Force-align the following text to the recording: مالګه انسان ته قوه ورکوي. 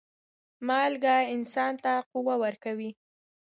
مالګه 0.67 1.15
انسان 1.35 1.73
ته 1.83 1.91
قوه 2.11 2.35
ورکوي. 2.43 2.91